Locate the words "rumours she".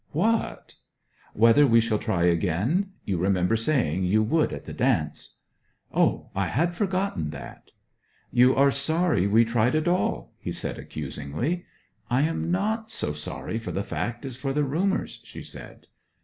14.63-15.43